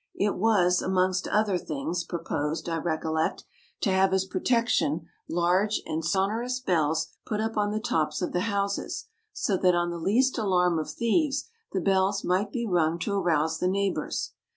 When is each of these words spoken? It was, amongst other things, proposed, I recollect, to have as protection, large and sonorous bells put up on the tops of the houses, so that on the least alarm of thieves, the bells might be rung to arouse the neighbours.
It 0.15 0.35
was, 0.35 0.81
amongst 0.81 1.27
other 1.27 1.59
things, 1.59 2.03
proposed, 2.03 2.67
I 2.67 2.77
recollect, 2.77 3.43
to 3.81 3.91
have 3.91 4.13
as 4.15 4.25
protection, 4.25 5.05
large 5.29 5.79
and 5.85 6.03
sonorous 6.03 6.59
bells 6.59 7.09
put 7.23 7.39
up 7.39 7.55
on 7.55 7.69
the 7.69 7.79
tops 7.79 8.19
of 8.19 8.31
the 8.33 8.39
houses, 8.49 9.05
so 9.31 9.57
that 9.57 9.75
on 9.75 9.91
the 9.91 9.99
least 9.99 10.39
alarm 10.39 10.79
of 10.79 10.89
thieves, 10.89 11.49
the 11.71 11.81
bells 11.81 12.23
might 12.23 12.51
be 12.51 12.65
rung 12.65 12.97
to 12.97 13.13
arouse 13.13 13.59
the 13.59 13.67
neighbours. 13.67 14.31